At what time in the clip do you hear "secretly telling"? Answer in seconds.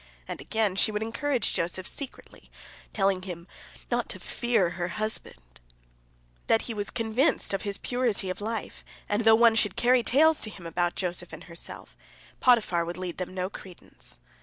1.85-3.21